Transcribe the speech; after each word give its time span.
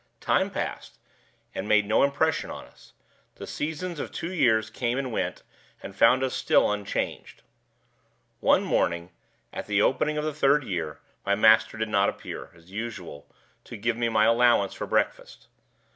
Time 0.19 0.49
passed, 0.49 0.97
and 1.53 1.67
made 1.67 1.85
no 1.85 2.01
impression 2.01 2.49
on 2.49 2.65
us; 2.65 2.93
the 3.35 3.45
seasons 3.45 3.99
of 3.99 4.11
two 4.11 4.33
years 4.33 4.71
came 4.71 4.97
and 4.97 5.11
went, 5.11 5.43
and 5.83 5.95
found 5.95 6.23
us 6.23 6.33
still 6.33 6.71
unchanged. 6.71 7.43
One 8.39 8.63
morning, 8.63 9.11
at 9.53 9.67
the 9.67 9.83
opening 9.83 10.17
of 10.17 10.23
the 10.25 10.33
third 10.33 10.63
year, 10.63 10.99
my 11.23 11.35
master 11.35 11.77
did 11.77 11.89
not 11.89 12.09
appear, 12.09 12.49
as 12.55 12.71
usual, 12.71 13.27
to 13.65 13.77
give 13.77 13.95
me 13.95 14.09
my 14.09 14.25
allowance 14.25 14.73
for 14.73 14.87
breakfast. 14.87 15.45